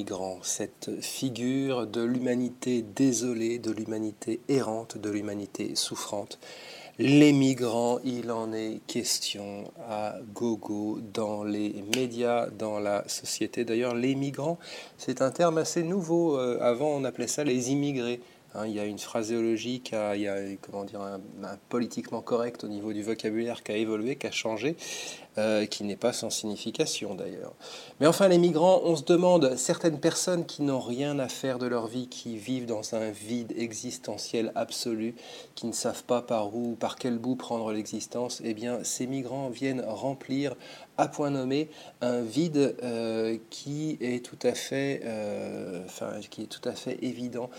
migrants, 0.00 0.38
cette 0.42 1.02
figure 1.02 1.86
de 1.86 2.00
l'humanité 2.00 2.82
désolée, 2.96 3.58
de 3.58 3.70
l'humanité 3.70 4.40
errante, 4.48 4.96
de 4.96 5.10
l'humanité 5.10 5.76
souffrante. 5.76 6.38
Les 6.98 7.34
migrants, 7.34 7.98
il 8.02 8.30
en 8.30 8.50
est 8.54 8.80
question 8.86 9.70
à 9.90 10.14
gogo 10.32 11.00
dans 11.12 11.44
les 11.44 11.84
médias, 11.94 12.48
dans 12.48 12.78
la 12.78 13.06
société. 13.08 13.66
D'ailleurs, 13.66 13.94
les 13.94 14.14
migrants, 14.14 14.58
c'est 14.96 15.20
un 15.20 15.30
terme 15.30 15.58
assez 15.58 15.82
nouveau. 15.82 16.38
Euh, 16.38 16.58
avant, 16.62 16.88
on 16.88 17.04
appelait 17.04 17.26
ça 17.26 17.44
les 17.44 17.70
immigrés. 17.70 18.20
Hein, 18.54 18.66
il 18.66 18.72
y 18.72 18.80
a 18.80 18.84
une 18.84 18.98
phraséologie, 18.98 19.82
il 19.92 20.20
y 20.20 20.28
a 20.28 20.36
comment 20.60 20.84
dire, 20.84 21.00
un, 21.00 21.20
politiquement 21.68 22.20
correct 22.20 22.64
au 22.64 22.68
niveau 22.68 22.92
du 22.92 23.02
vocabulaire 23.02 23.62
qui 23.62 23.72
a 23.72 23.76
évolué, 23.76 24.16
qui 24.16 24.26
a 24.26 24.32
changé, 24.32 24.76
euh, 25.38 25.64
qui 25.64 25.84
n'est 25.84 25.94
pas 25.94 26.12
sans 26.12 26.28
signification 26.28 27.14
d'ailleurs. 27.14 27.52
Mais 28.00 28.08
enfin, 28.08 28.26
les 28.26 28.36
migrants, 28.36 28.80
on 28.84 28.96
se 28.96 29.04
demande, 29.04 29.56
certaines 29.56 30.00
personnes 30.00 30.44
qui 30.44 30.62
n'ont 30.62 30.80
rien 30.80 31.20
à 31.20 31.28
faire 31.28 31.60
de 31.60 31.66
leur 31.66 31.86
vie, 31.86 32.08
qui 32.08 32.36
vivent 32.36 32.66
dans 32.66 32.96
un 32.96 33.10
vide 33.10 33.54
existentiel 33.56 34.50
absolu, 34.56 35.14
qui 35.54 35.68
ne 35.68 35.72
savent 35.72 36.02
pas 36.02 36.20
par 36.20 36.56
où, 36.56 36.74
par 36.74 36.96
quel 36.96 37.18
bout 37.18 37.36
prendre 37.36 37.70
l'existence, 37.70 38.42
eh 38.44 38.54
bien, 38.54 38.80
ces 38.82 39.06
migrants 39.06 39.50
viennent 39.50 39.84
remplir 39.86 40.56
à 40.98 41.06
point 41.06 41.30
nommé 41.30 41.70
un 42.00 42.22
vide 42.22 42.74
euh, 42.82 43.38
qui 43.50 43.98
est 44.00 44.24
tout 44.24 44.38
à 44.42 44.52
fait, 44.52 45.00
euh, 45.04 45.84
enfin, 45.84 46.10
qui 46.28 46.42
est 46.42 46.46
tout 46.46 46.68
à 46.68 46.72
fait 46.72 46.98
évident. 47.02 47.50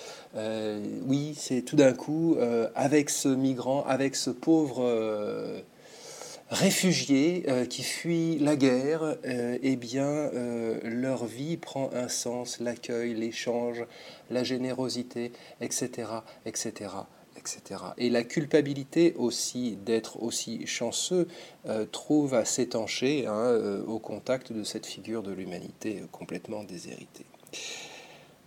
Oui, 1.08 1.36
c'est 1.38 1.61
tout 1.61 1.77
d'un 1.77 1.94
coup 1.94 2.38
avec 2.75 3.09
ce 3.09 3.30
migrant, 3.30 3.86
avec 3.86 4.16
ce 4.16 4.30
pauvre 4.30 5.64
réfugié 6.52 7.45
qui 7.69 7.81
fuit 7.81 8.38
la 8.38 8.55
guerre, 8.55 9.17
eh 9.23 9.75
bien, 9.77 10.30
leur 10.83 11.25
vie 11.25 11.58
prend 11.58 11.89
un 11.93 12.08
sens, 12.08 12.59
l'accueil, 12.59 13.13
l'échange, 13.13 13.85
la 14.30 14.43
générosité, 14.43 15.31
etc., 15.61 16.09
etc. 16.45 16.89
Et 17.97 18.09
la 18.09 18.23
culpabilité 18.23 19.13
aussi 19.17 19.77
d'être 19.77 20.21
aussi 20.21 20.66
chanceux 20.67 21.27
euh, 21.66 21.85
trouve 21.85 22.33
à 22.33 22.45
s'étancher 22.45 23.25
hein, 23.25 23.33
euh, 23.33 23.83
au 23.86 23.99
contact 23.99 24.53
de 24.53 24.63
cette 24.63 24.86
figure 24.86 25.23
de 25.23 25.31
l'humanité 25.31 26.02
euh, 26.02 26.08
complètement 26.11 26.63
déshéritée. 26.63 27.25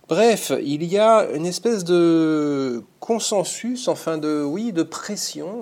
Bref, 0.07 0.51
il 0.63 0.83
y 0.83 0.99
a 0.99 1.27
une 1.33 1.47
espèce 1.47 1.83
de 1.83 2.83
consensus, 2.99 3.87
enfin 3.87 4.19
de 4.19 4.43
oui, 4.43 4.71
de 4.71 4.83
pression 4.83 5.61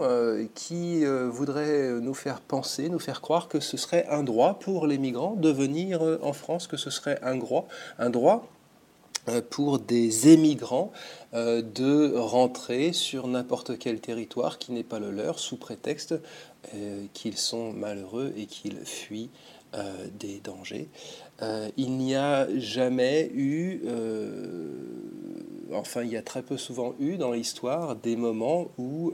qui 0.53 1.05
voudrait 1.05 1.91
nous 2.01 2.13
faire 2.13 2.41
penser, 2.41 2.89
nous 2.89 2.99
faire 2.99 3.21
croire 3.21 3.47
que 3.47 3.61
ce 3.61 3.77
serait 3.77 4.05
un 4.09 4.21
droit 4.21 4.59
pour 4.59 4.85
les 4.85 4.97
migrants 4.97 5.35
de 5.35 5.49
venir 5.49 6.01
en 6.21 6.33
France, 6.33 6.67
que 6.67 6.75
ce 6.75 6.89
serait 6.89 7.19
un 7.21 7.37
droit, 7.37 7.67
euh, 9.29 9.41
pour 9.49 9.79
des 9.79 10.33
émigrants 10.33 10.91
euh, 11.33 11.61
de 11.61 12.13
rentrer 12.13 12.91
sur 12.91 13.27
n'importe 13.27 13.79
quel 13.79 14.01
territoire 14.01 14.57
qui 14.57 14.73
n'est 14.73 14.83
pas 14.83 14.99
le 14.99 15.11
leur 15.11 15.39
sous 15.39 15.55
prétexte 15.55 16.15
euh, 16.75 17.05
qu'ils 17.13 17.37
sont 17.37 17.71
malheureux 17.71 18.33
et 18.35 18.47
qu'ils 18.47 18.83
fuient 18.83 19.29
des 20.19 20.39
dangers. 20.43 20.87
il 21.77 21.97
n'y 21.97 22.15
a 22.15 22.47
jamais 22.57 23.31
eu, 23.33 23.81
enfin 25.73 26.03
il 26.03 26.11
y 26.11 26.17
a 26.17 26.21
très 26.21 26.43
peu 26.43 26.57
souvent 26.57 26.93
eu 26.99 27.17
dans 27.17 27.31
l'histoire 27.31 27.95
des 27.95 28.15
moments 28.15 28.69
où 28.77 29.11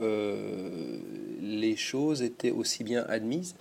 les 1.40 1.76
choses 1.76 2.22
étaient 2.22 2.50
aussi 2.50 2.84
bien 2.84 3.04
admises. 3.08 3.54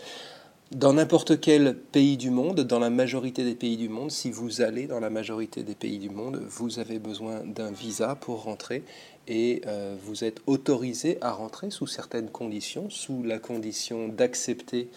Dans 0.72 0.94
n'importe 0.94 1.40
quel 1.40 1.76
pays 1.76 2.16
du 2.16 2.30
monde, 2.30 2.60
dans 2.60 2.78
la 2.78 2.92
majorité 2.92 3.44
des 3.44 3.56
pays 3.56 3.76
du 3.76 3.90
monde, 3.90 4.12
si 4.12 4.30
vous 4.30 4.62
allez 4.62 4.86
dans 4.86 5.00
la 5.00 5.10
majorité 5.10 5.64
des 5.64 5.74
pays 5.74 5.98
du 5.98 6.12
monde, 6.12 6.44
vous 6.48 6.78
avez 6.78 7.00
besoin 7.00 7.40
d'un 7.44 7.72
visa 7.72 8.14
pour 8.14 8.44
rentrer 8.44 8.84
et 9.28 9.64
euh, 9.66 9.96
vous 10.06 10.24
êtes 10.24 10.42
autorisé 10.46 11.18
à 11.22 11.32
rentrer 11.32 11.72
sous 11.72 11.88
certaines 11.88 12.30
conditions, 12.30 12.88
sous 12.92 13.24
la 13.24 13.40
condition 13.40 14.10
d'accepter 14.10 14.90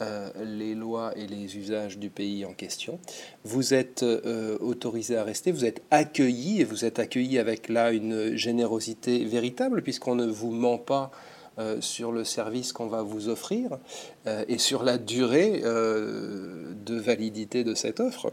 euh, 0.00 0.28
les 0.44 0.74
lois 0.74 1.16
et 1.16 1.26
les 1.26 1.56
usages 1.56 1.96
du 1.96 2.10
pays 2.10 2.44
en 2.44 2.52
question. 2.52 2.98
Vous 3.44 3.72
êtes 3.72 4.02
euh, 4.02 4.58
autorisé 4.60 5.16
à 5.16 5.24
rester, 5.24 5.52
vous 5.52 5.64
êtes 5.64 5.80
accueilli 5.90 6.60
et 6.60 6.64
vous 6.64 6.84
êtes 6.84 6.98
accueilli 6.98 7.38
avec 7.38 7.70
là 7.70 7.92
une 7.92 8.36
générosité 8.36 9.24
véritable 9.24 9.80
puisqu'on 9.80 10.14
ne 10.14 10.26
vous 10.26 10.50
ment 10.50 10.76
pas 10.76 11.10
euh, 11.58 11.80
sur 11.80 12.12
le 12.12 12.24
service 12.24 12.74
qu'on 12.74 12.88
va 12.88 13.00
vous 13.00 13.30
offrir 13.30 13.78
et 14.48 14.58
sur 14.58 14.82
la 14.82 14.98
durée 14.98 15.62
de 15.62 16.94
validité 16.94 17.64
de 17.64 17.74
cette 17.74 18.00
offre. 18.00 18.30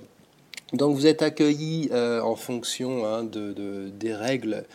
Donc 0.73 0.95
vous 0.95 1.07
êtes 1.07 1.21
accueilli 1.21 1.89
en 1.93 2.35
fonction 2.35 3.05
hein, 3.05 3.23
de, 3.23 3.89
des 3.89 4.13
règles 4.13 4.65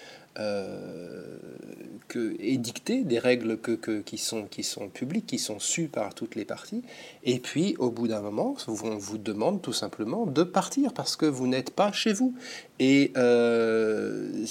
que, 2.08 2.36
édictées, 2.40 3.04
des 3.04 3.18
règles 3.18 3.58
que, 3.58 4.00
qui, 4.00 4.18
sont, 4.18 4.44
qui 4.44 4.62
sont 4.62 4.88
publiques, 4.88 5.26
qui 5.26 5.38
sont 5.38 5.58
sues 5.58 5.88
par 5.88 6.14
toutes 6.14 6.34
les 6.34 6.44
parties. 6.44 6.82
Et 7.22 7.38
puis, 7.38 7.76
au 7.78 7.90
bout 7.90 8.08
d'un 8.08 8.22
moment, 8.22 8.56
on 8.66 8.72
vous 8.72 9.18
demande 9.18 9.62
tout 9.62 9.72
simplement 9.72 10.26
de 10.26 10.42
partir 10.42 10.92
parce 10.94 11.16
que 11.16 11.26
vous 11.26 11.46
n'êtes 11.46 11.70
pas 11.70 11.92
chez 11.92 12.12
vous. 12.12 12.34
Et 12.80 13.12
euh, 13.16 14.44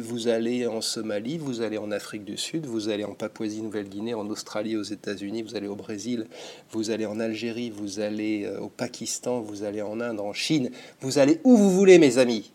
vous 0.00 0.28
allez 0.28 0.66
en 0.66 0.80
Somalie, 0.80 1.38
vous 1.38 1.62
allez 1.62 1.78
en 1.78 1.90
Afrique 1.90 2.24
du 2.24 2.36
Sud, 2.36 2.66
vous 2.66 2.88
allez 2.88 3.04
en 3.04 3.14
Papouasie-Nouvelle-Guinée, 3.14 4.14
en 4.14 4.28
Australie, 4.28 4.76
aux 4.76 4.82
États-Unis, 4.82 5.42
vous 5.42 5.54
allez 5.54 5.68
au 5.68 5.76
Brésil, 5.76 6.26
vous 6.70 6.90
allez 6.90 7.06
en 7.06 7.20
Algérie, 7.20 7.70
vous 7.70 8.00
allez 8.00 8.44
euh, 8.44 8.60
au 8.60 8.68
Pakistan, 8.68 9.40
vous 9.40 9.62
allez 9.62 9.82
en 9.82 10.00
Inde, 10.00 10.20
en 10.20 10.32
Chine, 10.32 10.70
vous 11.00 11.18
allez 11.18 11.40
où 11.44 11.56
vous 11.56 11.70
voulez, 11.70 11.98
mes 11.98 12.18
amis. 12.18 12.52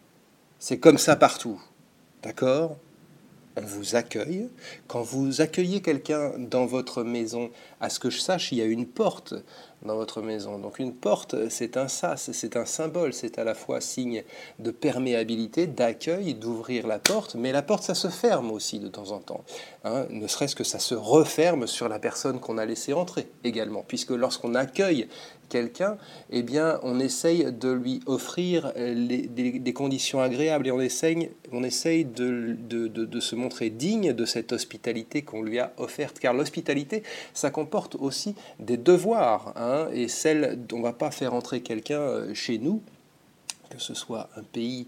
C'est 0.60 0.78
comme 0.78 0.98
ça 0.98 1.16
partout. 1.16 1.60
D'accord? 2.24 2.78
On 3.58 3.62
vous 3.62 3.96
accueille. 3.96 4.48
Quand 4.88 5.02
vous 5.02 5.42
accueillez 5.42 5.82
quelqu'un 5.82 6.32
dans 6.38 6.66
votre 6.66 7.04
maison, 7.04 7.52
à 7.82 7.90
ce 7.90 8.00
que 8.00 8.10
je 8.10 8.20
sache, 8.20 8.52
il 8.52 8.60
y 8.60 8.62
a 8.62 8.66
une 8.66 8.86
porte 8.86 9.34
dans 9.84 9.96
votre 9.96 10.22
maison. 10.22 10.60
Donc 10.60 10.80
une 10.80 10.94
porte, 10.94 11.50
c'est 11.50 11.78
un 11.78 11.88
sas, 11.88 12.32
c'est 12.32 12.56
un 12.56 12.66
symbole, 12.66 13.14
c'est 13.14 13.40
à 13.40 13.44
la 13.44 13.54
fois 13.54 13.82
signe 13.82 14.24
de 14.60 14.72
perméabilité, 14.72 15.68
d'accueil, 15.68 16.34
d'ouvrir 16.34 16.88
la 16.88 17.00
porte, 17.00 17.36
mais 17.36 17.52
la 17.52 17.62
porte, 17.62 17.84
ça 17.84 17.96
se 17.96 18.08
ferme 18.10 18.52
aussi 18.52 18.80
de 18.80 18.88
temps 18.88 19.12
en 19.12 19.20
temps. 19.20 19.44
Hein. 19.84 20.06
ne 20.10 20.28
serait-ce 20.28 20.56
que 20.56 20.64
ça 20.64 20.80
se 20.80 20.94
referme 20.94 21.68
sur 21.68 21.90
la 21.90 22.00
personne 22.00 22.40
qu'on 22.40 22.58
a 22.58 22.66
laissé 22.66 22.94
entrer 22.94 23.28
également, 23.44 23.84
puisque 23.88 24.12
lorsqu'on 24.12 24.56
accueille 24.56 25.08
quelqu'un, 25.52 25.98
eh 26.32 26.42
bien, 26.42 26.80
on 26.82 27.00
essaye 27.00 27.52
de 27.52 27.70
lui 27.70 28.00
offrir 28.06 28.72
des, 28.76 29.74
conditions 29.74 30.22
agréables 30.22 30.68
et 30.68 30.72
on 30.72 30.80
essaye, 30.80 31.30
on 31.52 31.64
essaye 31.64 32.06
de, 32.06 32.56
de, 32.58 33.20
se 33.20 33.36
montrer 33.36 33.70
digne 33.70 34.14
de 34.14 34.26
cette 34.26 34.54
hospitalité 34.54 35.22
qu'on 35.22 35.44
lui 35.44 35.60
a 35.60 35.74
offerte. 35.78 36.20
Car 36.20 36.34
l'hospitalité, 36.34 37.04
ça 37.34 37.52
comporte 37.52 37.96
aussi 37.96 38.34
des 38.60 38.78
devoirs, 38.78 39.54
hein, 39.58 39.71
et 39.94 40.08
celle, 40.08 40.60
on 40.74 40.78
ne 40.78 40.84
va 40.84 40.94
pas 40.94 41.12
faire 41.12 41.34
entrer 41.34 41.62
quelqu'un 41.62 42.00
euh, 42.00 42.34
chez 42.34 42.58
nous, 42.58 42.82
que 43.70 43.80
ce 43.80 43.94
soit 43.94 44.30
un 44.36 44.44
pays 44.44 44.88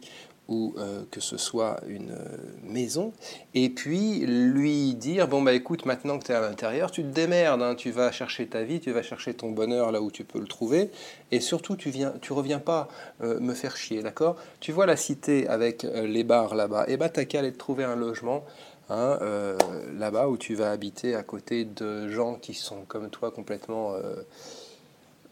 ou 0.49 0.75
euh, 0.77 1.03
que 1.09 1.21
ce 1.21 1.37
soit 1.37 1.79
une 1.87 2.11
euh, 2.11 2.37
maison, 2.63 3.13
et 3.53 3.69
puis 3.69 4.19
lui 4.25 4.93
dire, 4.93 5.29
bon 5.29 5.41
bah 5.41 5.53
écoute, 5.53 5.85
maintenant 5.85 6.19
que 6.19 6.25
tu 6.25 6.33
es 6.33 6.35
à 6.35 6.41
l'intérieur, 6.41 6.91
tu 6.91 7.01
te 7.01 7.07
démerdes, 7.07 7.61
hein, 7.61 7.75
tu 7.75 7.91
vas 7.91 8.11
chercher 8.11 8.47
ta 8.47 8.63
vie, 8.63 8.81
tu 8.81 8.91
vas 8.91 9.03
chercher 9.03 9.33
ton 9.33 9.51
bonheur 9.51 9.93
là 9.93 10.01
où 10.01 10.11
tu 10.11 10.25
peux 10.25 10.39
le 10.39 10.47
trouver, 10.47 10.89
et 11.31 11.39
surtout 11.39 11.77
tu 11.77 11.89
viens, 11.91 12.13
tu 12.21 12.33
reviens 12.33 12.59
pas 12.59 12.89
me 13.21 13.53
faire 13.53 13.77
chier, 13.77 14.03
d'accord? 14.03 14.35
Tu 14.59 14.73
vois 14.73 14.85
la 14.85 14.97
cité 14.97 15.47
avec 15.47 15.83
les 15.83 16.25
bars 16.25 16.55
là-bas, 16.55 16.85
et 16.89 16.97
bah 16.97 17.07
t'as 17.07 17.23
qu'à 17.23 17.39
aller 17.39 17.53
te 17.53 17.57
trouver 17.57 17.85
un 17.85 17.95
logement, 17.95 18.43
hein, 18.89 19.17
là-bas 19.97 20.27
où 20.27 20.35
tu 20.35 20.55
vas 20.55 20.71
habiter 20.71 21.15
à 21.15 21.23
côté 21.23 21.63
de 21.63 22.09
gens 22.09 22.35
qui 22.35 22.53
sont 22.53 22.83
comme 22.89 23.09
toi 23.09 23.31
complètement 23.31 23.95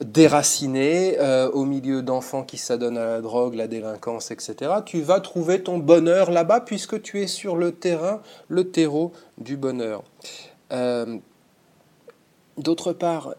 déraciné, 0.03 1.19
euh, 1.19 1.49
au 1.51 1.65
milieu 1.65 2.01
d'enfants 2.01 2.43
qui 2.43 2.57
s'adonnent 2.57 2.97
à 2.97 3.05
la 3.05 3.21
drogue, 3.21 3.55
la 3.55 3.67
délinquance, 3.67 4.31
etc., 4.31 4.71
tu 4.85 5.01
vas 5.01 5.19
trouver 5.19 5.61
ton 5.61 5.77
bonheur 5.77 6.31
là-bas 6.31 6.61
puisque 6.61 7.01
tu 7.01 7.21
es 7.21 7.27
sur 7.27 7.55
le 7.55 7.71
terrain, 7.71 8.21
le 8.47 8.69
terreau 8.69 9.11
du 9.37 9.57
bonheur. 9.57 10.03
Euh, 10.71 11.17
d'autre 12.57 12.93
part, 12.93 13.35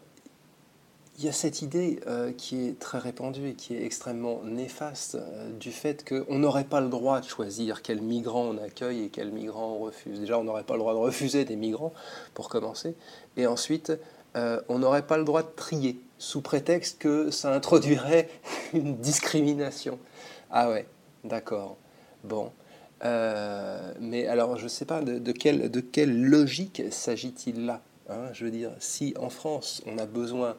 il 1.19 1.27
y 1.27 1.29
a 1.29 1.33
cette 1.33 1.63
idée 1.63 2.01
euh, 2.07 2.33
qui 2.33 2.67
est 2.67 2.79
très 2.79 2.99
répandue 2.99 3.51
et 3.51 3.55
qui 3.55 3.75
est 3.75 3.85
extrêmement 3.85 4.41
néfaste 4.45 5.19
du 5.61 5.71
fait 5.71 6.09
qu'on 6.09 6.39
n'aurait 6.39 6.65
pas 6.65 6.81
le 6.81 6.89
droit 6.89 7.21
de 7.21 7.27
choisir 7.27 7.83
quels 7.83 8.01
migrants 8.01 8.47
on 8.47 8.59
accueille 8.59 9.05
et 9.05 9.09
quels 9.09 9.31
migrants 9.31 9.77
on 9.79 9.85
refuse. 9.85 10.21
Déjà, 10.21 10.39
on 10.39 10.45
n'aurait 10.45 10.65
pas 10.65 10.75
le 10.75 10.81
droit 10.81 10.95
de 10.95 10.99
refuser 10.99 11.45
des 11.45 11.57
migrants, 11.57 11.93
pour 12.35 12.49
commencer. 12.49 12.95
Et 13.37 13.47
ensuite, 13.47 13.93
euh, 14.37 14.61
on 14.69 14.79
n'aurait 14.79 15.07
pas 15.07 15.19
le 15.19 15.25
droit 15.25 15.43
de 15.43 15.51
trier, 15.55 16.01
sous 16.19 16.41
prétexte 16.41 16.99
que 16.99 17.31
ça 17.31 17.53
introduirait 17.55 18.29
une 18.73 18.97
discrimination. 18.97 19.99
Ah 20.51 20.71
ouais, 20.71 20.87
d'accord. 21.25 21.77
Bon. 22.25 22.53
mais 23.03 24.27
alors, 24.29 24.57
je 24.57 24.65
ne 24.65 24.69
sais 24.69 24.85
pas 24.85 25.01
de, 25.01 25.19
de, 25.19 25.33
quelle, 25.33 25.71
de 25.71 25.81
quelle 25.81 26.23
logique 26.25 26.83
s'agit-il 26.91 27.67
là 27.67 27.81
hein? 28.09 28.29
Je 28.33 28.45
veux 28.45 28.51
dire, 28.51 28.71
si 28.79 29.15
en 29.19 29.31
France, 29.31 29.83
on 29.87 29.99
a 29.99 30.07
besoin 30.07 30.57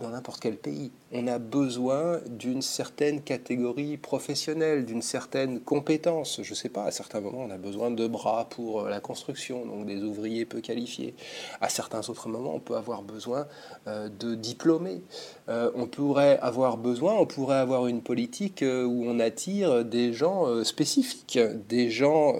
dans 0.00 0.10
n'importe 0.10 0.40
quel 0.40 0.56
pays. 0.56 0.90
On 1.12 1.26
a 1.26 1.38
besoin 1.38 2.20
d'une 2.28 2.62
certaine 2.62 3.20
catégorie 3.20 3.96
professionnelle, 3.96 4.84
d'une 4.84 5.02
certaine 5.02 5.60
compétence. 5.60 6.40
Je 6.42 6.50
ne 6.50 6.54
sais 6.54 6.68
pas, 6.68 6.84
à 6.84 6.90
certains 6.92 7.20
moments, 7.20 7.40
on 7.40 7.50
a 7.50 7.58
besoin 7.58 7.90
de 7.90 8.06
bras 8.06 8.46
pour 8.48 8.82
euh, 8.82 8.90
la 8.90 9.00
construction, 9.00 9.66
donc 9.66 9.86
des 9.86 10.02
ouvriers 10.02 10.44
peu 10.44 10.60
qualifiés. 10.60 11.14
À 11.60 11.68
certains 11.68 12.08
autres 12.08 12.28
moments, 12.28 12.54
on 12.54 12.60
peut 12.60 12.76
avoir 12.76 13.02
besoin 13.02 13.46
euh, 13.88 14.08
de 14.08 14.36
diplômés. 14.36 15.02
Euh, 15.48 15.72
on 15.74 15.86
pourrait 15.86 16.38
avoir 16.38 16.76
besoin, 16.76 17.14
on 17.14 17.26
pourrait 17.26 17.58
avoir 17.58 17.88
une 17.88 18.02
politique 18.02 18.62
où 18.62 19.04
on 19.06 19.18
attire 19.18 19.84
des 19.84 20.12
gens 20.12 20.64
spécifiques, 20.64 21.38
des 21.68 21.90
gens, 21.90 22.34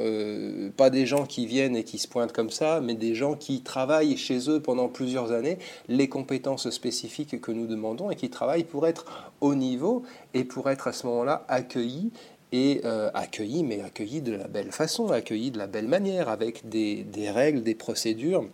pas 0.77 0.91
des 0.91 1.07
gens 1.07 1.27
qui 1.27 1.47
viennent 1.47 1.77
et 1.77 1.85
qui 1.85 1.99
se 1.99 2.07
pointent 2.07 2.33
comme 2.33 2.51
ça, 2.51 2.81
mais 2.81 2.95
des 2.95 3.15
gens 3.15 3.35
qui 3.35 3.63
travaillent 3.63 4.17
chez 4.17 4.49
eux 4.49 4.61
pendant 4.61 4.89
plusieurs 4.89 5.33
années 5.33 5.59
les 5.89 6.09
compétences 6.09 6.71
spécifiques 6.71 7.40
que 7.41 7.53
nous 7.53 7.67
demandons 7.67 8.11
et 8.11 8.17
qui 8.17 8.31
travaillent 8.31 8.65
pour 8.65 8.87
être 8.87 9.33
au 9.41 9.55
niveau 9.55 10.03
et 10.35 10.45
pour 10.45 10.71
être 10.71 10.89
à 10.89 10.93
ce 10.93 11.07
moment-là 11.07 11.45
accueillis 11.49 12.13
et 12.53 12.81
euh, 12.85 13.11
accueillis, 13.15 13.63
mais 13.63 13.81
accueillis 13.81 14.23
de 14.23 14.33
la 14.33 14.49
belle 14.49 14.73
façon, 14.73 15.11
accueillis 15.11 15.51
de 15.51 15.59
la 15.59 15.67
belle 15.67 15.89
manière, 15.89 16.29
avec 16.29 16.69
des, 16.69 17.07
règles, 17.31 17.63
des 17.63 17.75
procédures, 17.75 18.45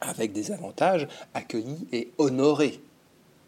avec 0.00 0.32
des 0.32 0.52
avantages, 0.52 1.08
accueillis 1.34 1.86
et 1.92 2.10
honorés, 2.18 2.80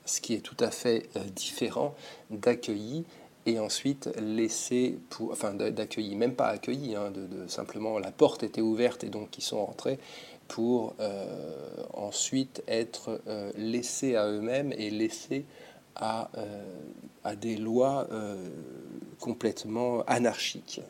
ce 0.06 0.20
qui 0.20 0.34
est 0.34 0.40
tout 0.40 0.56
à 0.60 0.70
fait 0.70 1.08
euh, 1.16 1.20
différent 1.34 1.94
d'accueillis 2.30 3.04
et 3.46 3.58
ensuite 3.58 4.10
laisser, 4.20 4.98
pour, 5.10 5.32
enfin 5.32 5.52
d'accueillis, 5.54 6.16
même 6.16 6.34
pas 6.34 6.48
accueillis, 6.48 6.94
hein, 6.94 7.10
de, 7.10 7.26
de, 7.26 7.46
simplement 7.48 7.98
la 7.98 8.10
porte 8.10 8.42
était 8.42 8.60
ouverte 8.60 9.04
et 9.04 9.08
donc 9.08 9.36
ils 9.36 9.42
sont 9.42 9.64
rentrés 9.64 9.98
pour 10.48 10.94
euh, 11.00 11.26
ensuite 11.94 12.62
être 12.68 13.20
euh, 13.26 13.50
laissés 13.56 14.16
à 14.16 14.26
eux-mêmes 14.28 14.72
et 14.76 14.90
laissés 14.90 15.44
à, 15.96 16.30
euh, 16.36 16.64
à 17.22 17.36
des 17.36 17.56
lois 17.56 18.08
complètement 19.20 20.02
anarchiques. 20.06 20.80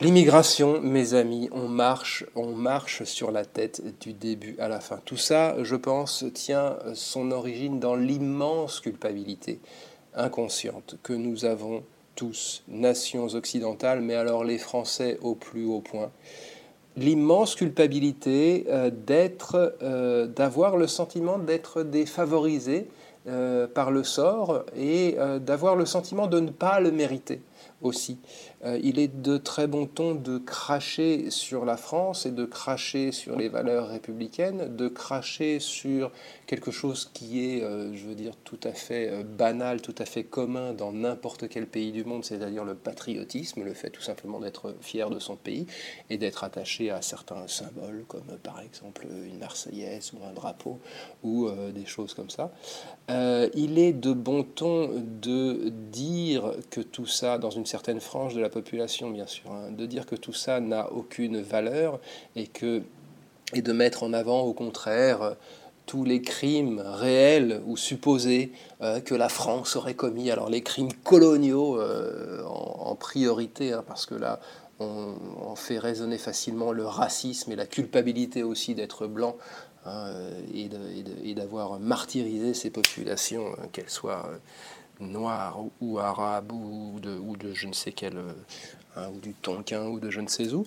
L'immigration, 0.00 0.80
mes 0.80 1.14
amis, 1.14 1.48
on 1.50 1.66
marche, 1.66 2.24
on 2.36 2.52
marche 2.52 3.02
sur 3.02 3.32
la 3.32 3.44
tête 3.44 3.82
du 4.00 4.12
début 4.12 4.54
à 4.60 4.68
la 4.68 4.78
fin. 4.78 5.00
Tout 5.04 5.16
ça, 5.16 5.56
je 5.64 5.74
pense, 5.74 6.24
tient 6.34 6.76
son 6.94 7.32
origine 7.32 7.80
dans 7.80 7.96
l'immense 7.96 8.78
culpabilité 8.78 9.58
inconsciente 10.18 10.96
que 11.02 11.12
nous 11.12 11.44
avons 11.44 11.82
tous, 12.14 12.62
nations 12.68 13.28
occidentales, 13.28 14.00
mais 14.00 14.14
alors 14.14 14.44
les 14.44 14.58
Français 14.58 15.18
au 15.22 15.34
plus 15.34 15.64
haut 15.64 15.80
point, 15.80 16.10
l'immense 16.96 17.54
culpabilité 17.54 18.66
euh, 18.68 18.90
d'être, 18.90 19.76
euh, 19.82 20.26
d'avoir 20.26 20.76
le 20.76 20.88
sentiment 20.88 21.38
d'être 21.38 21.84
défavorisé 21.84 22.88
euh, 23.26 23.66
par 23.66 23.90
le 23.90 24.04
sort 24.04 24.64
et 24.76 25.16
d'avoir 25.40 25.76
le 25.76 25.86
sentiment 25.86 26.26
de 26.26 26.40
ne 26.40 26.50
pas 26.50 26.80
le 26.80 26.90
mériter 26.90 27.42
aussi. 27.82 28.18
Euh, 28.64 28.78
il 28.82 28.98
est 28.98 29.22
de 29.22 29.36
très 29.36 29.68
bon 29.68 29.86
ton 29.86 30.14
de 30.14 30.38
cracher 30.38 31.30
sur 31.30 31.64
la 31.64 31.76
France 31.76 32.26
et 32.26 32.32
de 32.32 32.44
cracher 32.44 33.12
sur 33.12 33.36
les 33.36 33.48
valeurs 33.48 33.88
républicaines, 33.88 34.74
de 34.74 34.88
cracher 34.88 35.60
sur 35.60 36.10
quelque 36.46 36.72
chose 36.72 37.08
qui 37.14 37.44
est, 37.44 37.62
euh, 37.62 37.94
je 37.94 38.04
veux 38.06 38.16
dire, 38.16 38.34
tout 38.42 38.58
à 38.64 38.72
fait 38.72 39.10
euh, 39.10 39.22
banal, 39.22 39.80
tout 39.80 39.94
à 39.98 40.04
fait 40.04 40.24
commun 40.24 40.72
dans 40.72 40.92
n'importe 40.92 41.48
quel 41.48 41.66
pays 41.66 41.92
du 41.92 42.04
monde, 42.04 42.24
c'est-à-dire 42.24 42.64
le 42.64 42.74
patriotisme, 42.74 43.62
le 43.62 43.74
fait 43.74 43.90
tout 43.90 44.02
simplement 44.02 44.40
d'être 44.40 44.74
fier 44.80 45.08
de 45.08 45.20
son 45.20 45.36
pays 45.36 45.66
et 46.10 46.18
d'être 46.18 46.42
attaché 46.42 46.90
à 46.90 47.00
certains 47.00 47.46
symboles, 47.46 48.04
comme 48.08 48.26
par 48.42 48.60
exemple 48.60 49.06
une 49.06 49.38
Marseillaise 49.38 50.12
ou 50.14 50.24
un 50.28 50.32
drapeau 50.32 50.80
ou 51.22 51.48
des 51.74 51.86
choses 51.86 52.14
comme 52.14 52.30
ça. 52.30 52.52
Il 53.54 53.78
est 53.78 53.92
de 53.92 54.12
bon 54.12 54.42
ton 54.42 54.90
de 55.22 55.70
dire 55.92 56.52
que 56.70 56.80
tout 56.80 57.06
ça, 57.06 57.38
dans 57.38 57.50
une 57.50 57.66
certaine 57.66 58.00
frange 58.00 58.34
de 58.34 58.40
la 58.40 58.48
population, 58.48 59.10
bien 59.10 59.26
sûr, 59.26 59.50
hein, 59.52 59.70
de 59.70 59.86
dire 59.86 60.06
que 60.06 60.16
tout 60.16 60.32
ça 60.32 60.60
n'a 60.60 60.92
aucune 60.92 61.40
valeur 61.40 62.00
et, 62.36 62.46
que, 62.46 62.82
de 63.54 63.72
mettre 63.72 64.02
en 64.02 64.12
avant, 64.12 64.42
au 64.42 64.52
contraire, 64.52 65.36
tous 65.88 66.04
les 66.04 66.20
crimes 66.20 66.82
réels 66.84 67.62
ou 67.66 67.76
supposés 67.76 68.52
euh, 68.82 69.00
que 69.00 69.14
la 69.14 69.30
France 69.30 69.74
aurait 69.74 69.94
commis, 69.94 70.30
alors 70.30 70.50
les 70.50 70.62
crimes 70.62 70.92
coloniaux 70.92 71.80
euh, 71.80 72.44
en, 72.44 72.94
priorité, 72.94 73.72
hein, 73.72 73.82
parce 73.86 74.04
que 74.04 74.14
là, 74.14 74.38
on, 74.80 75.56
fait 75.56 75.78
résonner 75.78 76.18
facilement 76.18 76.70
le 76.72 76.86
racisme 76.86 77.50
et 77.50 77.56
la 77.56 77.66
culpabilité 77.66 78.44
aussi 78.44 78.76
d'être 78.76 79.08
blanc 79.08 79.36
hein, 79.88 80.12
et 80.54 81.34
d'avoir 81.34 81.80
martyrisé 81.80 82.54
ces 82.54 82.70
populations, 82.70 83.56
qu'elles 83.72 83.90
soient 83.90 84.28
noir 85.00 85.58
ou 85.80 85.98
arabe 85.98 86.52
ou 86.52 86.98
de, 87.00 87.16
ou 87.16 87.36
de 87.36 87.54
je 87.54 87.66
ne 87.66 87.72
sais 87.72 87.92
quel, 87.92 88.16
euh, 88.16 88.32
hein, 88.96 89.08
ou 89.14 89.20
du 89.20 89.34
tonkin 89.34 89.86
ou 89.86 90.00
de 90.00 90.10
je 90.10 90.20
ne 90.20 90.28
sais 90.28 90.52
où. 90.52 90.64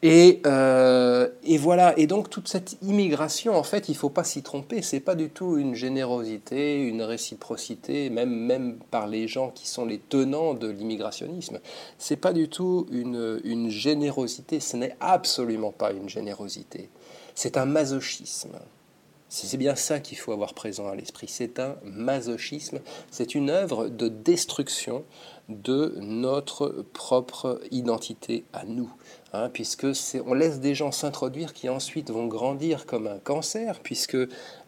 Et, 0.00 0.40
euh, 0.46 1.28
voilà, 1.58 1.98
et 1.98 2.06
donc 2.06 2.30
toute 2.30 2.46
cette 2.46 2.76
immigration, 2.82 3.56
en 3.56 3.64
fait, 3.64 3.88
il 3.88 3.92
ne 3.92 3.96
faut 3.96 4.10
pas 4.10 4.22
s'y 4.22 4.44
tromper, 4.44 4.80
c'est 4.80 5.00
pas 5.00 5.16
du 5.16 5.28
tout 5.28 5.58
une 5.58 5.74
générosité, 5.74 6.80
une 6.80 7.02
réciprocité, 7.02 8.08
même, 8.08 8.30
même 8.30 8.76
par 8.92 9.08
les 9.08 9.26
gens 9.26 9.50
qui 9.50 9.66
sont 9.66 9.84
les 9.84 9.98
tenants 9.98 10.54
de 10.54 10.68
l'immigrationnisme. 10.68 11.58
C'est 11.98 12.16
pas 12.16 12.32
du 12.32 12.48
tout 12.48 12.86
une 12.92 13.70
générosité, 13.70 14.60
ce 14.60 14.76
n'est 14.76 14.94
absolument 15.00 15.72
pas 15.72 15.90
une 15.90 16.08
générosité, 16.08 16.90
c'est 17.38 17.56
un 17.56 17.66
masochisme. 17.66 18.58
C'est 19.28 19.58
bien 19.58 19.76
ça 19.76 20.00
qu'il 20.00 20.18
faut 20.18 20.32
avoir 20.32 20.54
présent 20.54 20.88
à 20.88 20.96
l'esprit. 20.96 21.28
C'est 21.28 21.60
un 21.60 21.76
masochisme, 21.84 22.80
c'est 23.12 23.36
une 23.36 23.48
œuvre 23.48 23.88
de 23.88 24.08
destruction 24.08 25.04
de 25.48 25.94
notre 26.00 26.84
propre 26.92 27.60
identité 27.70 28.44
à 28.52 28.64
nous. 28.64 28.90
Hein, 29.34 29.50
puisque 29.52 29.86
on 30.26 30.32
laisse 30.32 30.58
des 30.58 30.74
gens 30.74 30.90
s'introduire 30.90 31.52
qui 31.52 31.68
ensuite 31.68 32.10
vont 32.10 32.26
grandir 32.26 32.86
comme 32.86 33.06
un 33.06 33.18
cancer, 33.18 33.80
puisque 33.82 34.16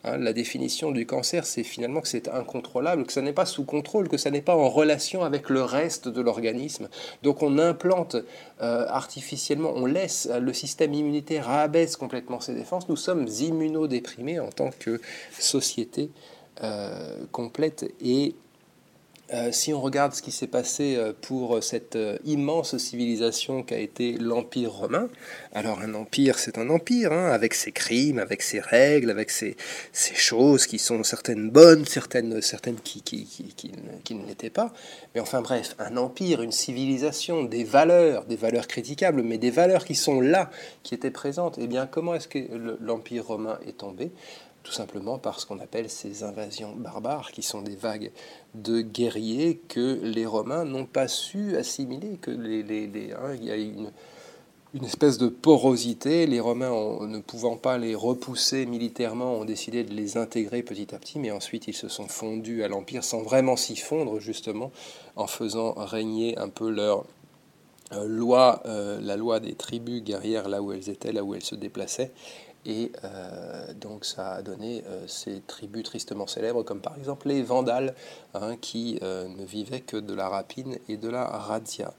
hein, 0.04 0.18
la 0.18 0.34
définition 0.34 0.90
du 0.90 1.06
cancer, 1.06 1.46
c'est 1.46 1.62
finalement 1.62 2.02
que 2.02 2.08
c'est 2.08 2.28
incontrôlable, 2.28 3.04
que 3.06 3.12
ça 3.12 3.22
n'est 3.22 3.32
pas 3.32 3.46
sous 3.46 3.64
contrôle, 3.64 4.08
que 4.08 4.18
ça 4.18 4.30
n'est 4.30 4.42
pas 4.42 4.54
en 4.54 4.68
relation 4.68 5.24
avec 5.24 5.48
le 5.48 5.62
reste 5.62 6.08
de 6.08 6.20
l'organisme. 6.20 6.88
Donc 7.22 7.42
on 7.42 7.58
implante 7.58 8.16
euh, 8.60 8.86
artificiellement, 8.88 9.72
on 9.74 9.86
laisse 9.86 10.28
le 10.30 10.52
système 10.52 10.92
immunitaire 10.92 11.48
abaisse 11.48 11.96
complètement 11.96 12.40
ses 12.40 12.54
défenses. 12.54 12.86
Nous 12.90 12.96
sommes 12.96 13.26
immunodéprimés 13.28 14.40
en 14.40 14.50
tant 14.50 14.70
que 14.78 15.00
société 15.38 16.10
euh, 16.62 17.16
complète 17.32 17.90
et 18.02 18.34
euh, 19.32 19.52
si 19.52 19.72
on 19.72 19.80
regarde 19.80 20.12
ce 20.12 20.22
qui 20.22 20.32
s'est 20.32 20.48
passé 20.48 20.96
euh, 20.96 21.12
pour 21.20 21.62
cette 21.62 21.94
euh, 21.94 22.18
immense 22.24 22.76
civilisation 22.78 23.62
qu'a 23.62 23.78
été 23.78 24.12
l'Empire 24.14 24.72
romain, 24.72 25.08
alors 25.52 25.80
un 25.80 25.94
empire, 25.94 26.38
c'est 26.38 26.58
un 26.58 26.68
empire, 26.68 27.12
hein, 27.12 27.30
avec 27.30 27.54
ses 27.54 27.70
crimes, 27.70 28.18
avec 28.18 28.42
ses 28.42 28.58
règles, 28.58 29.10
avec 29.10 29.30
ses, 29.30 29.56
choses 29.92 30.66
qui 30.66 30.78
sont 30.78 31.04
certaines 31.04 31.48
bonnes, 31.50 31.84
certaines, 31.84 32.42
certaines 32.42 32.80
qui, 32.80 33.02
qui 33.02 34.14
ne 34.14 34.26
l'étaient 34.26 34.50
pas. 34.50 34.72
Mais 35.14 35.20
enfin 35.20 35.42
bref, 35.42 35.74
un 35.78 35.96
empire, 35.96 36.42
une 36.42 36.52
civilisation, 36.52 37.44
des 37.44 37.64
valeurs, 37.64 38.24
des 38.24 38.36
valeurs 38.36 38.66
critiquables, 38.66 39.22
mais 39.22 39.38
des 39.38 39.50
valeurs 39.50 39.84
qui 39.84 39.94
sont 39.94 40.20
là, 40.20 40.50
qui 40.82 40.94
étaient 40.94 41.10
présentes. 41.10 41.56
Eh 41.60 41.66
bien, 41.66 41.86
comment 41.86 42.14
est-ce 42.14 42.28
que 42.28 42.38
l'Empire 42.80 43.26
romain 43.26 43.58
est 43.66 43.78
tombé? 43.78 44.10
Tout 44.62 44.72
simplement 44.72 45.18
par 45.18 45.40
ce 45.40 45.46
qu'on 45.46 45.58
appelle 45.58 45.88
ces 45.88 46.22
invasions 46.22 46.74
barbares, 46.76 47.32
qui 47.32 47.42
sont 47.42 47.62
des 47.62 47.76
vagues 47.76 48.10
de 48.54 48.80
guerriers 48.80 49.60
que 49.68 50.00
les 50.02 50.26
Romains 50.26 50.64
n'ont 50.64 50.86
pas 50.86 51.08
su 51.08 51.56
assimiler, 51.56 52.18
que 52.20 52.30
les, 52.30 53.12
hein, 53.12 53.34
il 53.34 53.44
y 53.44 53.50
a 53.50 53.56
une, 53.56 53.90
une 54.74 54.84
espèce 54.84 55.18
de 55.18 55.28
porosité. 55.28 56.26
Les 56.26 56.40
Romains, 56.40 56.70
ne 57.06 57.20
pouvant 57.20 57.56
pas 57.56 57.78
les 57.78 57.94
repousser 57.94 58.66
militairement, 58.66 59.34
ont 59.34 59.44
décidé 59.44 59.82
de 59.82 59.94
les 59.94 60.16
intégrer 60.16 60.62
petit 60.62 60.94
à 60.94 60.98
petit, 60.98 61.18
mais 61.18 61.30
ensuite 61.30 61.66
ils 61.66 61.74
se 61.74 61.88
sont 61.88 62.08
fondus 62.08 62.62
à 62.62 62.68
l'Empire 62.68 63.04
sans 63.04 63.22
vraiment 63.22 63.56
s'y 63.56 63.76
fondre, 63.76 64.20
justement, 64.20 64.72
en 65.16 65.26
faisant 65.26 65.72
régner 65.72 66.36
un 66.38 66.48
peu 66.48 66.70
leur 66.70 67.04
euh, 67.92 68.06
loi, 68.06 68.62
euh, 68.66 69.00
la 69.00 69.16
loi 69.16 69.40
des 69.40 69.54
tribus 69.54 70.02
guerrières 70.02 70.48
là 70.48 70.62
où 70.62 70.70
elles 70.70 70.90
étaient, 70.90 71.12
là 71.12 71.24
où 71.24 71.34
elles 71.34 71.42
se 71.42 71.56
déplaçaient, 71.56 72.12
Et 72.66 72.92
donc 73.80 74.04
ça 74.04 74.34
a 74.34 74.42
donné 74.42 74.84
ces 75.06 75.40
tribus 75.40 75.84
tristement 75.84 76.26
célèbres, 76.26 76.62
comme 76.62 76.80
par 76.80 76.96
exemple 76.98 77.28
les 77.28 77.42
Vandales, 77.42 77.94
hein, 78.34 78.56
qui 78.60 78.98
ne 79.02 79.44
vivaient 79.44 79.80
que 79.80 79.96
de 79.96 80.14
la 80.14 80.28
rapine 80.28 80.76
et 80.88 80.96
de 80.96 81.08
la 81.08 81.24
razzia. 81.24 81.94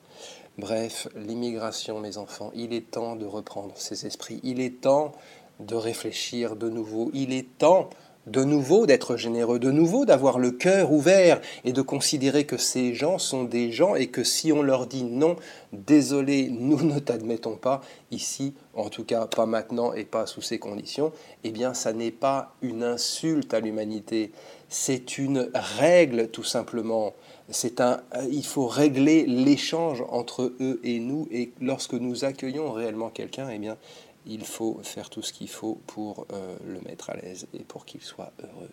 Bref, 0.58 1.08
l'immigration, 1.16 2.00
mes 2.00 2.18
enfants, 2.18 2.52
il 2.54 2.74
est 2.74 2.92
temps 2.92 3.16
de 3.16 3.26
reprendre 3.26 3.74
ses 3.76 4.06
esprits, 4.06 4.40
il 4.44 4.60
est 4.60 4.82
temps 4.82 5.14
de 5.60 5.76
réfléchir 5.76 6.56
de 6.56 6.70
nouveau, 6.70 7.10
il 7.14 7.34
est 7.34 7.58
temps 7.58 7.90
de 8.28 8.44
nouveau 8.44 8.86
d'être 8.86 9.18
généreux, 9.18 9.60
de 9.60 9.72
nouveau 9.72 10.06
d'avoir 10.06 10.38
le 10.38 10.52
cœur 10.52 10.92
ouvert 10.92 11.42
et 11.66 11.74
de 11.74 11.82
considérer 11.82 12.46
que 12.46 12.58
ces 12.58 12.94
gens 12.94 13.18
sont 13.18 13.44
des 13.44 13.72
gens 13.72 13.96
et 13.96 14.08
que 14.08 14.24
si 14.24 14.52
on 14.52 14.62
leur 14.62 14.86
dit 14.88 15.04
non, 15.04 15.36
désolé, 15.74 16.50
nous 16.52 16.82
ne 16.82 17.00
t'admettons 17.00 17.56
pas 17.56 17.82
ici, 18.12 18.54
en 18.76 18.90
tout 18.90 19.04
cas 19.04 19.26
pas 19.26 19.46
maintenant 19.46 19.94
et 19.94 20.06
pas 20.06 20.28
sous 20.28 20.42
ces 20.42 20.60
conditions, 20.60 21.12
eh 21.44 21.52
bien 21.52 21.74
ça 21.74 21.94
n'est 21.94 22.12
pas 22.12 22.54
une 22.62 22.84
insulte 22.84 23.54
à 23.54 23.60
l'humanité, 23.60 24.32
c'est 24.70 25.18
une 25.18 25.50
règle 25.54 26.30
tout 26.30 26.44
simplement. 26.44 27.14
C'est 27.50 27.82
un, 27.82 28.00
il 28.32 28.46
faut 28.46 28.68
régler 28.68 29.26
l'échange 29.26 30.02
entre 30.08 30.54
eux 30.62 30.80
et 30.86 31.00
nous 31.00 31.28
et 31.32 31.52
lorsque 31.60 31.94
nous 31.94 32.24
accueillons 32.24 32.72
réellement 32.72 33.10
quelqu'un, 33.10 33.50
eh 33.50 33.58
bien 33.58 33.78
il 34.26 34.46
faut 34.46 34.80
faire 34.84 35.10
tout 35.10 35.22
ce 35.22 35.34
qu'il 35.34 35.50
faut 35.50 35.82
pour 35.88 36.26
euh, 36.32 36.56
le 36.66 36.80
mettre 36.82 37.10
à 37.10 37.16
l'aise 37.16 37.48
et 37.54 37.64
pour 37.64 37.86
qu'il 37.86 38.02
soit 38.02 38.32
heureux. 38.42 38.70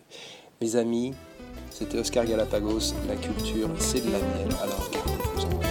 Mes 0.61 0.77
amis, 0.77 1.15
c'était 1.71 1.99
Oscar 1.99 2.25
Galapagos, 2.25 2.95
la 3.07 3.17
culture 3.17 3.71
c'est 3.79 4.05
de 4.05 4.11
la 4.11 4.19
miel, 4.19 4.49
alors 4.63 4.91
gardez-vous 4.91 5.47
en 5.47 5.68